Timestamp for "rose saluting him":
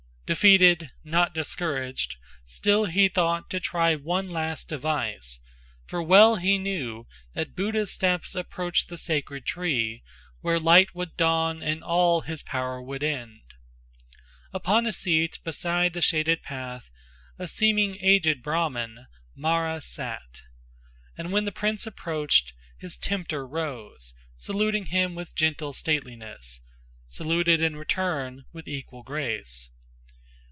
23.45-25.13